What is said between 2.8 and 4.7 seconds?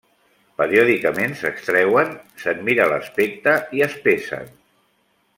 l'aspecte i es pesen.